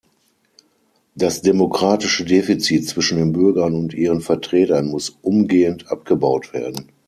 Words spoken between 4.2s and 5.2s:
Vertretern muss